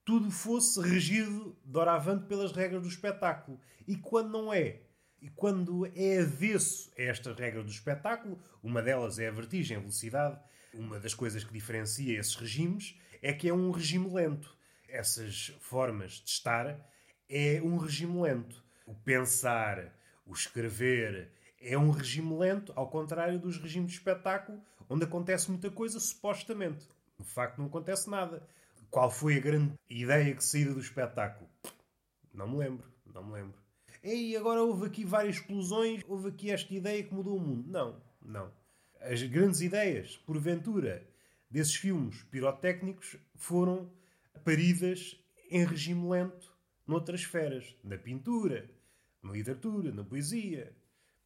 tudo 0.06 0.32
fosse 0.32 0.80
regido 0.80 1.54
doravante 1.66 2.26
pelas 2.28 2.54
regras 2.54 2.82
do 2.82 2.88
espetáculo. 2.88 3.60
E 3.86 3.98
quando 3.98 4.32
não 4.32 4.54
é, 4.54 4.80
e 5.22 5.30
quando 5.30 5.86
é 5.94 6.20
avesso 6.20 6.90
a 6.98 7.02
esta 7.02 7.34
regra 7.34 7.62
do 7.62 7.70
espetáculo, 7.70 8.40
uma 8.64 8.82
delas 8.82 9.20
é 9.20 9.28
a 9.28 9.32
vertigem, 9.32 9.76
a 9.76 9.82
velocidade, 9.82 10.40
uma 10.74 10.98
das 10.98 11.14
coisas 11.14 11.44
que 11.44 11.52
diferencia 11.52 12.18
esses 12.18 12.36
regimes 12.36 12.98
é 13.22 13.34
que 13.34 13.50
é 13.50 13.54
um 13.54 13.70
regime 13.72 14.10
lento. 14.10 14.58
Essas 14.88 15.54
formas 15.60 16.14
de 16.14 16.30
estar 16.30 16.90
é 17.28 17.62
um 17.62 17.78
regime 17.78 18.22
lento. 18.22 18.64
O 18.86 18.96
pensar, 18.96 19.94
o 20.26 20.32
escrever, 20.32 21.34
é 21.62 21.78
um 21.78 21.92
regime 21.92 22.38
lento, 22.38 22.72
ao 22.76 22.90
contrário 22.90 23.40
dos 23.40 23.58
regimes 23.58 23.92
de 23.92 23.98
espetáculo, 23.98 24.62
onde 24.90 25.06
acontece 25.06 25.50
muita 25.50 25.70
coisa, 25.70 26.00
supostamente. 26.00 26.88
De 27.20 27.26
facto, 27.26 27.58
não 27.58 27.68
acontece 27.68 28.10
nada. 28.10 28.48
Qual 28.90 29.12
foi 29.12 29.38
a 29.38 29.40
grande 29.40 29.74
ideia 29.90 30.34
que 30.34 30.44
saiu 30.44 30.74
do 30.74 30.80
espetáculo? 30.80 31.50
Não 32.34 32.48
me 32.48 32.58
lembro, 32.58 32.88
não 33.14 33.24
me 33.24 33.34
lembro. 33.34 33.60
E 34.04 34.36
agora 34.36 34.64
houve 34.64 34.88
aqui 34.88 35.04
várias 35.04 35.36
explosões, 35.36 36.02
houve 36.08 36.30
aqui 36.30 36.50
esta 36.50 36.74
ideia 36.74 37.04
que 37.04 37.14
mudou 37.14 37.38
o 37.38 37.40
mundo. 37.40 37.70
Não, 37.70 38.02
não. 38.22 38.52
As 39.02 39.22
grandes 39.24 39.62
ideias, 39.62 40.18
porventura, 40.18 41.06
desses 41.50 41.76
filmes 41.76 42.24
pirotécnicos 42.24 43.18
foram 43.36 43.92
paridas 44.44 45.20
em 45.52 45.66
regime 45.66 46.10
lento 46.10 46.52
noutras 46.88 47.22
esferas. 47.22 47.76
Na 47.84 47.98
pintura, 47.98 48.70
na 49.22 49.34
literatura, 49.34 49.92
na 49.92 50.04
poesia, 50.04 50.74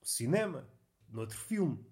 cinema, 0.10 0.70
noutro 1.10 1.38
filme. 1.38 1.86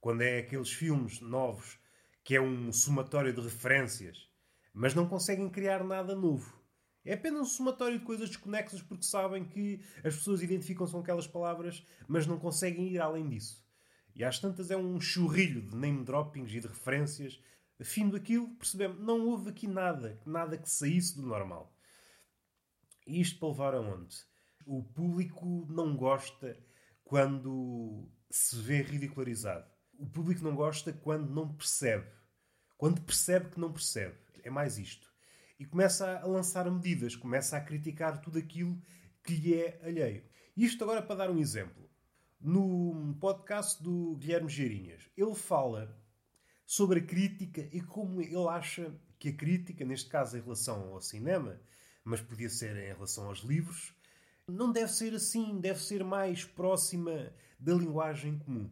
Quando 0.00 0.22
é 0.22 0.38
aqueles 0.38 0.72
filmes 0.72 1.20
novos 1.20 1.78
que 2.22 2.34
é 2.34 2.40
um 2.40 2.72
somatório 2.72 3.32
de 3.32 3.40
referências, 3.40 4.28
mas 4.74 4.94
não 4.94 5.08
conseguem 5.08 5.48
criar 5.48 5.84
nada 5.84 6.14
novo. 6.14 6.60
É 7.04 7.14
apenas 7.14 7.42
um 7.42 7.44
somatório 7.44 8.00
de 8.00 8.04
coisas 8.04 8.28
desconexas 8.28 8.82
porque 8.82 9.04
sabem 9.04 9.44
que 9.44 9.80
as 10.04 10.16
pessoas 10.16 10.42
identificam-se 10.42 10.92
com 10.92 10.98
aquelas 10.98 11.26
palavras, 11.26 11.86
mas 12.08 12.26
não 12.26 12.36
conseguem 12.36 12.88
ir 12.88 12.98
além 12.98 13.28
disso. 13.28 13.64
E 14.12 14.24
às 14.24 14.40
tantas 14.40 14.70
é 14.70 14.76
um 14.76 15.00
churrilho 15.00 15.62
de 15.62 15.76
name 15.76 16.02
droppings 16.04 16.52
e 16.52 16.58
de 16.58 16.66
referências. 16.66 17.40
Fim 17.80 18.08
daquilo, 18.08 18.48
percebemos, 18.56 18.98
não 18.98 19.24
houve 19.26 19.50
aqui 19.50 19.68
nada, 19.68 20.20
nada 20.26 20.58
que 20.58 20.68
saísse 20.68 21.14
do 21.14 21.22
normal. 21.22 21.72
E 23.06 23.20
isto 23.20 23.38
para 23.38 23.48
levar 23.48 23.74
aonde? 23.74 24.16
O 24.64 24.82
público 24.82 25.64
não 25.70 25.96
gosta 25.96 26.58
quando 27.06 28.10
se 28.28 28.56
vê 28.56 28.82
ridicularizado. 28.82 29.64
O 29.96 30.06
público 30.06 30.42
não 30.42 30.56
gosta 30.56 30.92
quando 30.92 31.32
não 31.32 31.54
percebe. 31.54 32.10
Quando 32.76 33.00
percebe 33.00 33.48
que 33.48 33.60
não 33.60 33.72
percebe. 33.72 34.18
É 34.42 34.50
mais 34.50 34.76
isto. 34.76 35.08
E 35.58 35.64
começa 35.64 36.18
a 36.18 36.26
lançar 36.26 36.68
medidas, 36.68 37.14
começa 37.14 37.56
a 37.56 37.60
criticar 37.60 38.20
tudo 38.20 38.38
aquilo 38.38 38.76
que 39.22 39.36
lhe 39.36 39.54
é 39.54 39.80
alheio. 39.84 40.24
Isto 40.56 40.82
agora 40.82 41.00
para 41.00 41.14
dar 41.14 41.30
um 41.30 41.38
exemplo. 41.38 41.88
No 42.40 43.16
podcast 43.20 43.80
do 43.80 44.16
Guilherme 44.16 44.50
Geirinhas, 44.50 45.08
ele 45.16 45.34
fala 45.34 45.96
sobre 46.66 46.98
a 46.98 47.06
crítica 47.06 47.68
e 47.72 47.80
como 47.80 48.20
ele 48.20 48.48
acha 48.48 48.92
que 49.16 49.28
a 49.28 49.32
crítica, 49.32 49.84
neste 49.84 50.10
caso 50.10 50.36
em 50.36 50.40
relação 50.42 50.92
ao 50.92 51.00
cinema, 51.00 51.58
mas 52.04 52.20
podia 52.20 52.50
ser 52.50 52.76
em 52.76 52.88
relação 52.88 53.28
aos 53.28 53.38
livros, 53.38 53.94
não 54.48 54.70
deve 54.70 54.92
ser 54.92 55.14
assim, 55.14 55.60
deve 55.60 55.82
ser 55.82 56.04
mais 56.04 56.44
próxima 56.44 57.32
da 57.58 57.74
linguagem 57.74 58.38
comum. 58.38 58.70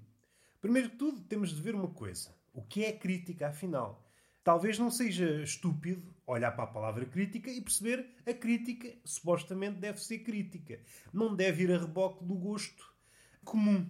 Primeiro 0.60 0.90
de 0.90 0.96
tudo, 0.96 1.20
temos 1.22 1.50
de 1.50 1.60
ver 1.60 1.74
uma 1.74 1.88
coisa: 1.88 2.34
o 2.52 2.62
que 2.62 2.84
é 2.84 2.92
crítica, 2.92 3.48
afinal? 3.48 4.02
Talvez 4.42 4.78
não 4.78 4.90
seja 4.90 5.42
estúpido 5.42 6.14
olhar 6.26 6.52
para 6.52 6.64
a 6.64 6.68
palavra 6.68 7.06
crítica 7.06 7.50
e 7.50 7.60
perceber 7.60 8.06
a 8.26 8.32
crítica 8.32 8.94
supostamente 9.04 9.78
deve 9.78 10.02
ser 10.02 10.18
crítica. 10.18 10.80
Não 11.12 11.34
deve 11.34 11.64
ir 11.64 11.72
a 11.72 11.78
reboque 11.78 12.24
do 12.24 12.34
gosto 12.34 12.84
comum. 13.44 13.88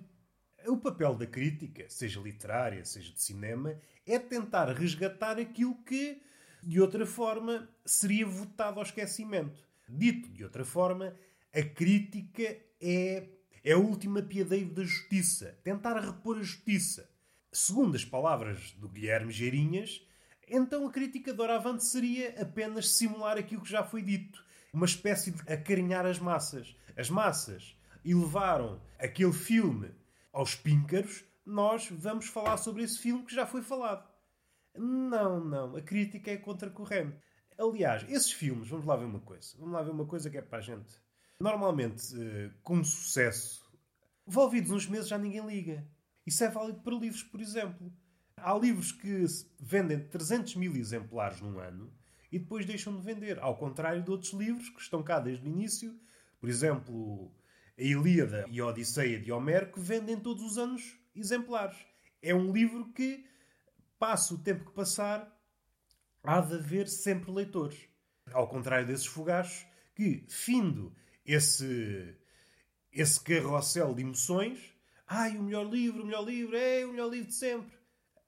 O 0.66 0.78
papel 0.78 1.14
da 1.14 1.26
crítica, 1.26 1.84
seja 1.90 2.20
literária, 2.20 2.84
seja 2.84 3.12
de 3.12 3.20
cinema, 3.20 3.78
é 4.06 4.18
tentar 4.18 4.72
resgatar 4.72 5.38
aquilo 5.38 5.74
que, 5.82 6.22
de 6.62 6.80
outra 6.80 7.04
forma, 7.04 7.68
seria 7.84 8.24
votado 8.24 8.78
ao 8.78 8.86
esquecimento. 8.86 9.62
Dito 9.88 10.30
de 10.30 10.44
outra 10.44 10.64
forma, 10.64 11.14
a 11.54 11.62
crítica 11.62 12.56
é, 12.82 13.28
é 13.62 13.72
a 13.72 13.78
última 13.78 14.20
piadeira 14.20 14.68
da 14.70 14.82
justiça. 14.82 15.56
Tentar 15.62 16.00
repor 16.00 16.38
a 16.38 16.42
justiça. 16.42 17.08
Segundo 17.52 17.94
as 17.94 18.04
palavras 18.04 18.72
do 18.72 18.88
Guilherme 18.88 19.32
Geirinhas, 19.32 20.04
então 20.48 20.84
a 20.84 20.90
crítica 20.90 21.32
de 21.32 21.40
Oravante 21.40 21.84
seria 21.84 22.42
apenas 22.42 22.90
simular 22.90 23.38
aquilo 23.38 23.62
que 23.62 23.70
já 23.70 23.84
foi 23.84 24.02
dito. 24.02 24.44
Uma 24.72 24.86
espécie 24.86 25.30
de 25.30 25.40
acarinhar 25.52 26.04
as 26.04 26.18
massas. 26.18 26.76
As 26.96 27.08
massas 27.08 27.76
elevaram 28.04 28.82
aquele 28.98 29.32
filme 29.32 29.92
aos 30.32 30.56
píncaros, 30.56 31.24
nós 31.46 31.88
vamos 31.88 32.26
falar 32.26 32.56
sobre 32.56 32.82
esse 32.82 32.98
filme 32.98 33.24
que 33.24 33.34
já 33.34 33.46
foi 33.46 33.62
falado. 33.62 34.04
Não, 34.76 35.38
não. 35.38 35.76
A 35.76 35.80
crítica 35.80 36.32
é 36.32 36.36
contracorrente. 36.36 37.16
Aliás, 37.56 38.04
esses 38.08 38.32
filmes, 38.32 38.68
vamos 38.68 38.84
lá 38.84 38.96
ver 38.96 39.04
uma 39.04 39.20
coisa. 39.20 39.54
Vamos 39.56 39.72
lá 39.72 39.82
ver 39.82 39.92
uma 39.92 40.06
coisa 40.06 40.28
que 40.28 40.36
é 40.36 40.42
para 40.42 40.58
a 40.58 40.60
gente 40.62 41.03
Normalmente, 41.40 42.14
eh, 42.16 42.50
com 42.62 42.82
sucesso, 42.82 43.64
envolvidos 44.26 44.70
uns 44.70 44.86
meses 44.86 45.08
já 45.08 45.18
ninguém 45.18 45.46
liga. 45.46 45.86
Isso 46.26 46.42
é 46.44 46.48
válido 46.48 46.80
para 46.80 46.94
livros, 46.94 47.22
por 47.22 47.40
exemplo. 47.40 47.92
Há 48.36 48.54
livros 48.54 48.92
que 48.92 49.24
vendem 49.60 50.08
300 50.08 50.56
mil 50.56 50.74
exemplares 50.76 51.40
num 51.40 51.58
ano 51.58 51.92
e 52.30 52.38
depois 52.38 52.66
deixam 52.66 52.96
de 52.96 53.02
vender. 53.02 53.38
Ao 53.38 53.56
contrário 53.56 54.02
de 54.02 54.10
outros 54.10 54.32
livros 54.32 54.68
que 54.68 54.80
estão 54.80 55.02
cá 55.02 55.20
desde 55.20 55.46
o 55.46 55.50
início, 55.50 55.98
por 56.40 56.48
exemplo, 56.48 57.32
a 57.78 57.82
Ilíada 57.82 58.46
e 58.50 58.60
a 58.60 58.66
Odisseia 58.66 59.20
de 59.20 59.32
Homero, 59.32 59.70
que 59.70 59.80
vendem 59.80 60.18
todos 60.18 60.42
os 60.42 60.58
anos 60.58 60.98
exemplares. 61.14 61.76
É 62.22 62.34
um 62.34 62.52
livro 62.52 62.92
que, 62.92 63.24
passa 63.98 64.34
o 64.34 64.38
tempo 64.38 64.64
que 64.64 64.72
passar, 64.72 65.30
há 66.22 66.40
de 66.40 66.54
haver 66.54 66.88
sempre 66.88 67.30
leitores. 67.30 67.88
Ao 68.32 68.48
contrário 68.48 68.86
desses 68.86 69.06
fogachos 69.06 69.66
que, 69.94 70.24
findo 70.28 70.94
esse, 71.24 72.16
esse 72.92 73.20
carrossel 73.20 73.94
de 73.94 74.02
emoções. 74.02 74.58
Ai, 75.06 75.36
o 75.36 75.42
melhor 75.42 75.64
livro, 75.64 76.02
o 76.02 76.06
melhor 76.06 76.24
livro, 76.24 76.56
é 76.56 76.84
o 76.84 76.90
melhor 76.90 77.10
livro 77.10 77.28
de 77.28 77.34
sempre. 77.34 77.76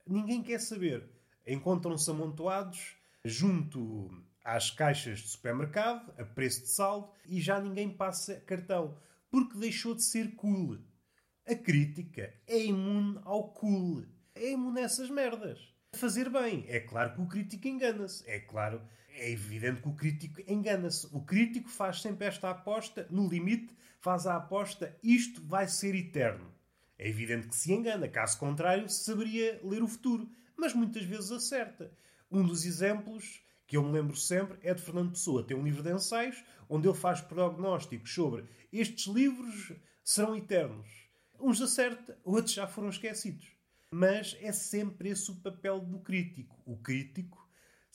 Ninguém 0.07 0.43
quer 0.43 0.61
saber. 0.61 1.09
Encontram-se 1.47 2.11
amontoados 2.11 2.97
junto 3.25 4.11
às 4.45 4.71
caixas 4.71 5.21
de 5.21 5.29
supermercado, 5.29 6.12
a 6.19 6.25
preço 6.25 6.62
de 6.62 6.69
saldo, 6.69 7.11
e 7.26 7.41
já 7.41 7.61
ninguém 7.61 7.91
passa 7.91 8.41
cartão, 8.41 8.97
porque 9.31 9.59
deixou 9.59 9.95
de 9.95 10.03
ser 10.03 10.35
cool. 10.37 10.79
A 11.47 11.55
crítica 11.55 12.33
é 12.47 12.65
imune 12.65 13.21
ao 13.25 13.53
cool. 13.53 14.05
É 14.35 14.53
imune 14.53 14.81
a 14.81 14.85
essas 14.85 15.11
merdas. 15.11 15.59
Fazer 15.95 16.29
bem. 16.29 16.65
É 16.69 16.81
claro 16.81 17.15
que 17.15 17.21
o 17.21 17.26
crítico 17.26 17.69
engana-se. 17.69 18.29
É 18.29 18.41
claro 18.41 18.83
é 19.16 19.30
evidente 19.30 19.82
que 19.82 19.88
o 19.88 19.94
crítico 19.94 20.40
engana-se. 20.46 21.08
O 21.11 21.20
crítico 21.20 21.68
faz 21.68 22.02
sempre 22.02 22.26
esta 22.26 22.50
aposta, 22.50 23.06
no 23.11 23.28
limite, 23.28 23.75
faz 23.99 24.26
a 24.26 24.37
aposta, 24.37 24.96
isto 25.02 25.42
vai 25.42 25.66
ser 25.66 25.94
eterno. 25.94 26.52
É 26.99 27.08
evidente 27.08 27.49
que 27.49 27.56
se 27.56 27.73
engana, 27.73 28.08
caso 28.08 28.38
contrário, 28.38 28.88
saberia 28.88 29.61
ler 29.62 29.82
o 29.82 29.88
futuro, 29.88 30.28
mas 30.56 30.75
muitas 30.75 31.04
vezes 31.04 31.32
acerta. 31.32 31.90
Um 32.30 32.42
dos 32.44 32.64
exemplos 32.64 33.42
que 33.66 33.76
eu 33.76 33.82
me 33.82 33.92
lembro 33.92 34.16
sempre 34.16 34.58
é 34.62 34.73
de 34.73 34.82
Fernando 34.82 35.11
Pessoa. 35.11 35.42
Tem 35.42 35.56
um 35.56 35.64
livro 35.64 35.82
de 35.82 35.92
ensaios 35.92 36.44
onde 36.68 36.87
ele 36.87 36.96
faz 36.96 37.20
prognósticos 37.20 38.12
sobre 38.12 38.44
estes 38.73 39.06
livros 39.06 39.73
serão 40.04 40.37
eternos. 40.37 40.87
Uns 41.40 41.61
acerta, 41.61 42.18
outros 42.25 42.54
já 42.54 42.66
foram 42.66 42.88
esquecidos. 42.88 43.46
Mas 43.90 44.37
é 44.40 44.52
sempre 44.52 45.11
esse 45.11 45.30
o 45.30 45.37
papel 45.37 45.80
do 45.80 45.99
crítico. 46.00 46.61
O 46.64 46.76
crítico 46.76 47.46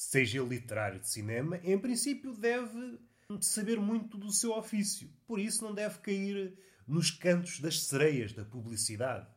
seja 0.02 0.40
ele 0.40 0.50
literário 0.50 1.00
de 1.00 1.08
cinema, 1.08 1.60
em 1.64 1.78
princípio 1.78 2.34
deve 2.34 3.00
saber 3.40 3.80
muito 3.80 4.18
do 4.18 4.32
seu 4.32 4.52
ofício. 4.52 5.08
Por 5.28 5.40
isso 5.40 5.64
não 5.64 5.74
deve 5.74 6.00
cair 6.00 6.58
nos 6.88 7.12
cantos 7.12 7.60
das 7.60 7.84
sereias 7.84 8.34
da 8.34 8.44
publicidade. 8.44 9.28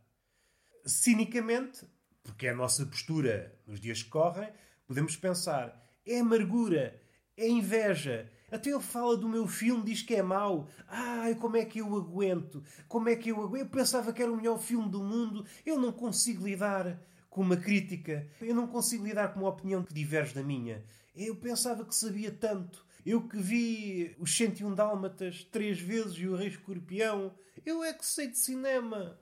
Cinicamente, 0.86 1.86
porque 2.22 2.46
é 2.46 2.50
a 2.50 2.56
nossa 2.56 2.86
postura 2.86 3.54
nos 3.66 3.78
dias 3.78 4.02
que 4.02 4.08
correm, 4.08 4.50
podemos 4.86 5.16
pensar: 5.16 5.86
é 6.06 6.20
amargura, 6.20 6.98
é 7.36 7.46
inveja. 7.46 8.30
Até 8.50 8.70
ele 8.70 8.80
fala 8.80 9.16
do 9.16 9.28
meu 9.28 9.46
filme, 9.46 9.84
diz 9.84 10.00
que 10.00 10.14
é 10.14 10.22
mau. 10.22 10.68
Ai, 10.88 11.34
como 11.34 11.56
é 11.56 11.64
que 11.64 11.80
eu 11.80 11.94
aguento? 11.94 12.62
Como 12.88 13.08
é 13.08 13.16
que 13.16 13.30
eu 13.30 13.42
aguento? 13.42 13.66
Eu 13.66 13.70
pensava 13.70 14.12
que 14.14 14.22
era 14.22 14.32
o 14.32 14.36
melhor 14.36 14.58
filme 14.58 14.88
do 14.88 15.02
mundo. 15.02 15.44
Eu 15.66 15.78
não 15.78 15.92
consigo 15.92 16.46
lidar 16.46 16.98
com 17.34 17.42
uma 17.42 17.56
crítica. 17.56 18.24
Eu 18.40 18.54
não 18.54 18.68
consigo 18.68 19.04
lidar 19.04 19.34
com 19.34 19.40
uma 19.40 19.48
opinião 19.48 19.82
que 19.82 19.92
diverge 19.92 20.32
da 20.32 20.42
minha. 20.42 20.84
Eu 21.16 21.34
pensava 21.34 21.84
que 21.84 21.94
sabia 21.94 22.30
tanto. 22.30 22.86
Eu 23.04 23.26
que 23.26 23.36
vi 23.36 24.14
os 24.20 24.34
101 24.36 24.72
Dálmatas 24.72 25.42
três 25.42 25.80
vezes 25.80 26.16
e 26.16 26.28
o 26.28 26.36
Rei 26.36 26.46
Escorpião. 26.46 27.34
Eu 27.66 27.82
é 27.82 27.92
que 27.92 28.06
sei 28.06 28.28
de 28.28 28.38
cinema. 28.38 29.18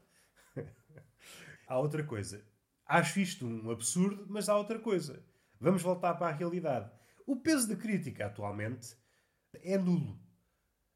há 1.66 1.78
outra 1.78 2.04
coisa. 2.04 2.44
Acho 2.84 3.18
isto 3.18 3.46
um 3.46 3.70
absurdo, 3.70 4.26
mas 4.28 4.46
há 4.50 4.58
outra 4.58 4.78
coisa. 4.78 5.24
Vamos 5.58 5.80
voltar 5.80 6.12
para 6.14 6.26
a 6.28 6.36
realidade. 6.36 6.92
O 7.26 7.36
peso 7.36 7.66
da 7.66 7.76
crítica 7.76 8.26
atualmente 8.26 8.94
é 9.54 9.78
nulo. 9.78 10.20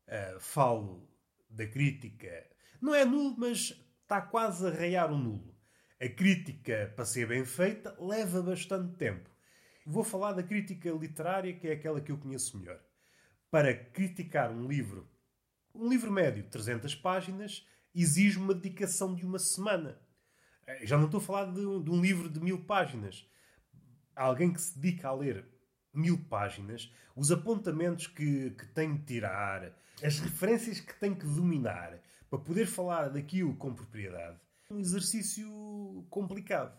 Uh, 0.06 0.38
falo 0.38 1.08
da 1.48 1.66
crítica. 1.66 2.46
Não 2.78 2.94
é 2.94 3.06
nulo, 3.06 3.34
mas 3.38 3.72
está 4.02 4.20
quase 4.20 4.66
a 4.66 4.70
raiar 4.70 5.10
o 5.10 5.16
nulo. 5.16 5.55
A 5.98 6.08
crítica, 6.10 6.92
para 6.94 7.06
ser 7.06 7.26
bem 7.26 7.42
feita, 7.46 7.96
leva 7.98 8.42
bastante 8.42 8.94
tempo. 8.96 9.30
Vou 9.86 10.04
falar 10.04 10.32
da 10.32 10.42
crítica 10.42 10.90
literária, 10.90 11.54
que 11.54 11.68
é 11.68 11.72
aquela 11.72 12.02
que 12.02 12.12
eu 12.12 12.18
conheço 12.18 12.58
melhor. 12.58 12.78
Para 13.50 13.74
criticar 13.74 14.50
um 14.50 14.66
livro, 14.68 15.08
um 15.74 15.88
livro 15.88 16.12
médio 16.12 16.42
de 16.42 16.50
300 16.50 16.94
páginas, 16.96 17.66
exige 17.94 18.36
uma 18.36 18.52
dedicação 18.52 19.14
de 19.14 19.24
uma 19.24 19.38
semana. 19.38 19.98
Eh, 20.66 20.86
já 20.86 20.98
não 20.98 21.06
estou 21.06 21.18
a 21.18 21.22
falar 21.22 21.46
de 21.46 21.60
um, 21.60 21.82
de 21.82 21.90
um 21.90 21.98
livro 21.98 22.28
de 22.28 22.40
mil 22.40 22.62
páginas. 22.64 23.26
Alguém 24.14 24.52
que 24.52 24.60
se 24.60 24.78
dedica 24.78 25.08
a 25.08 25.14
ler 25.14 25.46
mil 25.94 26.18
páginas, 26.28 26.92
os 27.14 27.32
apontamentos 27.32 28.06
que, 28.06 28.50
que 28.50 28.66
tem 28.66 28.96
de 28.96 29.02
tirar, 29.04 29.72
as 30.02 30.18
referências 30.18 30.78
que 30.78 30.94
tem 31.00 31.14
que 31.14 31.24
dominar 31.24 31.98
para 32.28 32.38
poder 32.38 32.66
falar 32.66 33.08
daquilo 33.08 33.56
com 33.56 33.74
propriedade. 33.74 34.38
Um 34.68 34.80
exercício 34.80 35.48
complicado. 36.10 36.76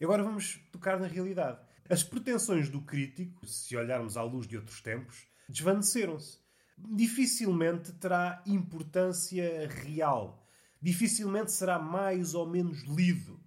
E 0.00 0.04
agora 0.04 0.22
vamos 0.22 0.60
tocar 0.70 1.00
na 1.00 1.08
realidade. 1.08 1.58
As 1.90 2.02
pretensões 2.04 2.68
do 2.68 2.80
crítico, 2.80 3.44
se 3.44 3.76
olharmos 3.76 4.16
à 4.16 4.22
luz 4.22 4.46
de 4.46 4.56
outros 4.56 4.80
tempos, 4.80 5.26
desvaneceram-se. 5.48 6.38
Dificilmente 6.78 7.92
terá 7.94 8.40
importância 8.46 9.68
real. 9.68 10.46
Dificilmente 10.80 11.50
será 11.50 11.76
mais 11.76 12.34
ou 12.34 12.48
menos 12.48 12.84
lido. 12.84 13.40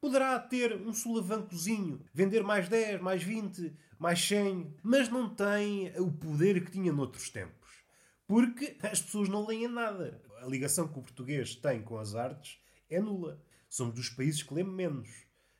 Poderá 0.00 0.38
ter 0.38 0.76
um 0.76 0.92
sulavancozinho, 0.92 2.00
vender 2.14 2.44
mais 2.44 2.68
10, 2.68 3.00
mais 3.00 3.24
20, 3.24 3.76
mais 3.98 4.24
100, 4.24 4.76
mas 4.84 5.08
não 5.08 5.28
tem 5.28 5.92
o 5.98 6.12
poder 6.12 6.64
que 6.64 6.70
tinha 6.70 6.92
noutros 6.92 7.28
tempos. 7.28 7.84
Porque 8.24 8.76
as 8.82 9.02
pessoas 9.02 9.28
não 9.28 9.44
leem 9.44 9.66
nada. 9.66 10.22
A 10.40 10.46
ligação 10.46 10.86
que 10.86 10.98
o 10.98 11.02
português 11.02 11.56
tem 11.56 11.82
com 11.82 11.98
as 11.98 12.14
artes 12.14 12.61
é 12.94 13.00
nula. 13.00 13.42
Somos 13.68 13.94
dos 13.94 14.08
países 14.10 14.42
que 14.42 14.54
lemos 14.54 14.74
menos. 14.74 15.08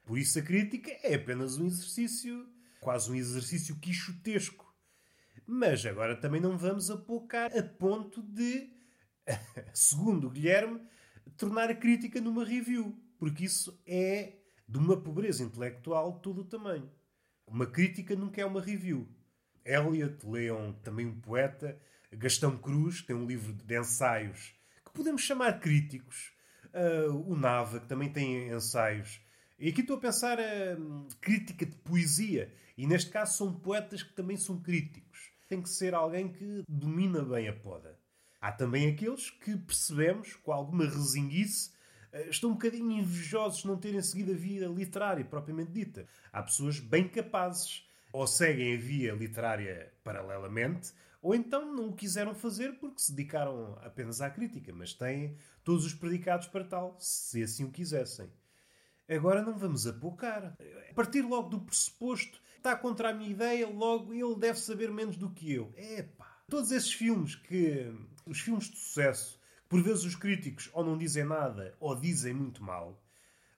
Por 0.05 0.19
isso 0.19 0.39
a 0.39 0.43
crítica 0.43 0.91
é 1.03 1.15
apenas 1.15 1.59
um 1.59 1.67
exercício, 1.67 2.47
quase 2.81 3.11
um 3.11 3.15
exercício 3.15 3.77
quixotesco. 3.77 4.73
Mas 5.47 5.85
agora 5.87 6.17
também 6.17 6.41
não 6.41 6.57
vamos 6.57 6.91
apocar 6.91 7.57
a 7.57 7.63
ponto 7.63 8.23
de, 8.23 8.71
segundo 9.73 10.31
Guilherme, 10.31 10.81
tornar 11.37 11.71
a 11.71 11.75
crítica 11.75 12.21
numa 12.21 12.45
review. 12.45 12.97
Porque 13.19 13.45
isso 13.45 13.81
é 13.87 14.39
de 14.69 14.79
uma 14.79 15.01
pobreza 15.01 15.43
intelectual 15.45 16.19
todo 16.21 16.41
o 16.41 16.45
tamanho. 16.45 16.91
Uma 17.47 17.67
crítica 17.67 18.17
nunca 18.17 18.41
é 18.41 18.45
uma 18.45 18.61
review. 18.61 19.09
Eliot, 19.65 20.27
Leon, 20.27 20.73
também 20.83 21.07
um 21.07 21.21
poeta, 21.21 21.81
Gastão 22.11 22.59
Cruz, 22.59 23.03
tem 23.03 23.15
um 23.15 23.27
livro 23.27 23.53
de 23.53 23.79
ensaios 23.79 24.55
que 24.85 24.93
podemos 24.93 25.23
chamar 25.23 25.61
críticos. 25.61 26.32
Uh, 26.75 27.31
o 27.31 27.37
Nava, 27.37 27.81
que 27.81 27.87
também 27.87 28.11
tem 28.11 28.49
ensaios. 28.49 29.21
E 29.59 29.69
aqui 29.69 29.83
estou 29.83 29.97
a 29.97 30.01
pensar 30.01 30.39
a 30.41 30.79
uh, 30.79 31.07
crítica 31.21 31.67
de 31.67 31.77
poesia. 31.77 32.53
E 32.77 32.87
neste 32.87 33.11
caso 33.11 33.37
são 33.37 33.53
poetas 33.53 34.03
que 34.03 34.13
também 34.15 34.37
são 34.37 34.61
críticos. 34.61 35.31
Tem 35.49 35.61
que 35.61 35.69
ser 35.69 35.95
alguém 35.95 36.33
que 36.33 36.65
domina 36.67 37.23
bem 37.23 37.49
a 37.49 37.53
poda. 37.53 37.99
Há 38.41 38.51
também 38.51 38.89
aqueles 38.89 39.31
que 39.31 39.57
percebemos, 39.57 40.35
com 40.37 40.51
alguma 40.51 40.85
resinguice, 40.85 41.71
eh, 42.13 42.29
estão 42.29 42.51
um 42.51 42.55
bocadinho 42.55 42.91
invejosos 42.91 43.61
de 43.61 43.69
não 43.69 43.77
terem 43.77 44.03
seguido 44.03 44.33
a 44.33 44.35
via 44.35 44.67
literária 44.67 45.25
propriamente 45.25 45.71
dita. 45.71 46.09
Há 46.33 46.43
pessoas 46.43 46.81
bem 46.81 47.07
capazes, 47.07 47.87
ou 48.13 48.27
seguem 48.27 48.75
a 48.75 48.79
via 48.79 49.13
literária 49.13 49.93
paralelamente, 50.03 50.93
ou 51.23 51.35
então 51.35 51.73
não 51.73 51.91
o 51.91 51.95
quiseram 51.95 52.35
fazer 52.35 52.73
porque 52.81 53.01
se 53.01 53.13
dedicaram 53.13 53.79
apenas 53.83 54.21
à 54.21 54.29
crítica, 54.29 54.73
mas 54.75 54.93
têm 54.93 55.37
todos 55.63 55.87
os 55.87 55.95
predicados 55.95 56.49
para 56.49 56.65
tal, 56.65 56.97
se 56.99 57.43
assim 57.43 57.65
o 57.65 57.71
quisessem. 57.71 58.29
Agora 59.09 59.41
não 59.41 59.57
vamos 59.57 59.87
apocar. 59.87 60.57
A 60.91 60.95
partir 60.95 61.23
logo 61.23 61.49
do 61.49 61.61
pressuposto, 61.61 62.43
está 62.57 62.75
contra 62.77 63.11
a 63.11 63.15
minha 63.15 63.31
ideia, 63.31 63.69
logo 63.69 64.13
ele 64.13 64.35
deve 64.37 64.59
saber 64.59 64.91
menos 64.91 65.17
do 65.17 65.31
que 65.31 65.53
eu. 65.53 65.73
Epá! 65.77 66.43
Todos 66.49 66.73
esses 66.73 66.93
filmes 66.93 67.37
que. 67.37 67.93
os 68.27 68.41
filmes 68.41 68.69
de 68.69 68.77
sucesso 68.77 69.41
por 69.69 69.83
vezes 69.83 70.05
os 70.05 70.15
críticos 70.15 70.69
ou 70.75 70.85
não 70.85 70.99
dizem 70.99 71.25
nada 71.25 71.75
ou 71.81 71.99
dizem 71.99 72.35
muito 72.35 72.63
mal. 72.63 73.03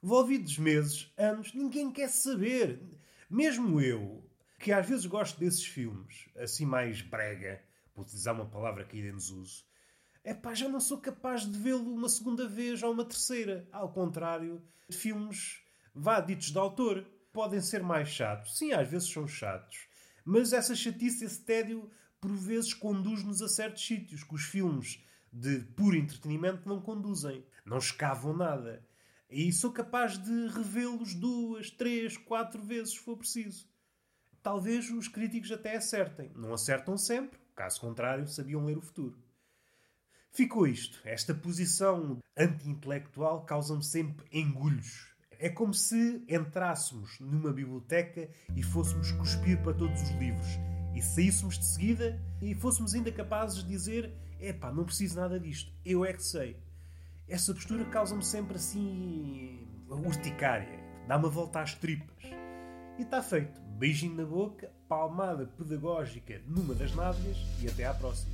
Envolvidos 0.02 0.58
meses, 0.58 1.12
anos, 1.16 1.52
ninguém 1.54 1.90
quer 1.90 2.08
saber. 2.08 2.80
Mesmo 3.28 3.80
eu, 3.80 4.22
que 4.64 4.72
às 4.72 4.88
vezes 4.88 5.04
gosto 5.04 5.38
desses 5.38 5.62
filmes, 5.62 6.26
assim 6.38 6.64
mais 6.64 7.02
brega, 7.02 7.62
para 7.92 8.00
utilizar 8.00 8.34
uma 8.34 8.46
palavra 8.46 8.82
que 8.82 8.96
ainda 8.96 9.12
nos 9.12 9.28
uso, 9.28 9.62
é 10.24 10.32
pá, 10.32 10.54
já 10.54 10.66
não 10.66 10.80
sou 10.80 10.96
capaz 10.96 11.42
de 11.42 11.58
vê-lo 11.58 11.92
uma 11.92 12.08
segunda 12.08 12.48
vez 12.48 12.82
ou 12.82 12.90
uma 12.90 13.04
terceira. 13.04 13.68
Ao 13.70 13.92
contrário, 13.92 14.62
filmes, 14.90 15.62
vá, 15.94 16.18
ditos 16.18 16.50
de 16.50 16.56
autor, 16.56 17.06
podem 17.30 17.60
ser 17.60 17.82
mais 17.82 18.08
chatos. 18.08 18.56
Sim, 18.56 18.72
às 18.72 18.88
vezes 18.88 19.12
são 19.12 19.28
chatos. 19.28 19.86
Mas 20.24 20.54
essa 20.54 20.74
chatice, 20.74 21.26
esse 21.26 21.44
tédio, 21.44 21.90
por 22.18 22.32
vezes 22.34 22.72
conduz-nos 22.72 23.42
a 23.42 23.48
certos 23.50 23.86
sítios 23.86 24.24
que 24.24 24.34
os 24.34 24.44
filmes 24.44 25.04
de 25.30 25.58
puro 25.76 25.94
entretenimento 25.94 26.66
não 26.66 26.80
conduzem, 26.80 27.44
não 27.66 27.76
escavam 27.76 28.34
nada. 28.34 28.82
E 29.28 29.52
sou 29.52 29.70
capaz 29.70 30.16
de 30.16 30.46
revê-los 30.46 31.12
duas, 31.12 31.70
três, 31.70 32.16
quatro 32.16 32.62
vezes 32.62 32.94
se 32.94 33.00
for 33.00 33.18
preciso. 33.18 33.73
Talvez 34.44 34.90
os 34.90 35.08
críticos 35.08 35.50
até 35.50 35.74
acertem. 35.74 36.30
Não 36.36 36.52
acertam 36.52 36.98
sempre, 36.98 37.40
caso 37.56 37.80
contrário, 37.80 38.28
sabiam 38.28 38.66
ler 38.66 38.76
o 38.76 38.82
futuro. 38.82 39.18
Ficou 40.30 40.66
isto. 40.66 41.00
Esta 41.02 41.32
posição 41.34 42.18
anti-intelectual 42.36 43.46
causa-me 43.46 43.82
sempre 43.82 44.26
engulhos. 44.30 45.08
É 45.38 45.48
como 45.48 45.72
se 45.72 46.22
entrássemos 46.28 47.18
numa 47.20 47.54
biblioteca 47.54 48.28
e 48.54 48.62
fôssemos 48.62 49.12
cuspir 49.12 49.62
para 49.62 49.72
todos 49.72 50.02
os 50.02 50.10
livros 50.10 50.46
e 50.94 51.00
saíssemos 51.00 51.58
de 51.58 51.64
seguida 51.64 52.20
e 52.42 52.54
fôssemos 52.54 52.94
ainda 52.94 53.10
capazes 53.10 53.62
de 53.62 53.68
dizer 53.70 54.12
epá, 54.38 54.70
não 54.70 54.84
preciso 54.84 55.18
nada 55.18 55.40
disto, 55.40 55.72
eu 55.86 56.04
é 56.04 56.12
que 56.12 56.22
sei. 56.22 56.62
Essa 57.26 57.54
postura 57.54 57.86
causa-me 57.86 58.22
sempre 58.22 58.56
assim. 58.56 59.66
urticária, 59.88 60.78
dá 61.08 61.16
uma 61.16 61.30
volta 61.30 61.62
às 61.62 61.74
tripas. 61.74 62.43
E 62.98 63.02
está 63.02 63.22
feito. 63.22 63.60
Beijinho 63.76 64.14
na 64.14 64.24
boca, 64.24 64.70
palmada 64.88 65.46
pedagógica 65.46 66.40
numa 66.46 66.74
das 66.74 66.94
nádegas 66.94 67.36
e 67.60 67.68
até 67.68 67.86
à 67.86 67.92
próxima. 67.92 68.32